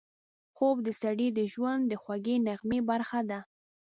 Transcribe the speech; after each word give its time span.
خوب 0.55 0.77
د 0.83 0.89
سړي 1.01 1.27
د 1.37 1.39
ژوند 1.53 1.81
د 1.87 1.93
خوږې 2.01 2.35
نغمې 2.47 2.79
برخه 2.89 3.19
ده 3.29 3.39